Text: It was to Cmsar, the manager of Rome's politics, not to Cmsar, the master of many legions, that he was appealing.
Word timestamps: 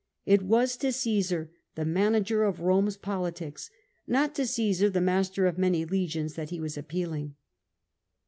It 0.25 0.41
was 0.41 0.77
to 0.77 0.87
Cmsar, 0.87 1.49
the 1.75 1.85
manager 1.85 2.43
of 2.43 2.59
Rome's 2.61 2.97
politics, 2.97 3.69
not 4.07 4.33
to 4.33 4.41
Cmsar, 4.47 4.91
the 4.91 4.99
master 4.99 5.45
of 5.45 5.59
many 5.59 5.85
legions, 5.85 6.33
that 6.33 6.49
he 6.49 6.59
was 6.59 6.75
appealing. 6.75 7.35